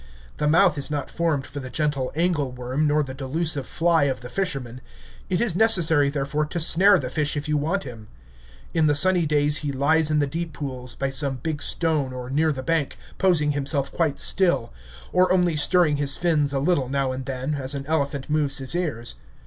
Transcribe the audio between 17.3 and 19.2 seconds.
as an elephant moves his ears.